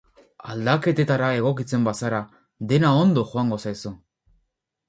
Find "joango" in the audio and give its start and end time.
3.35-3.63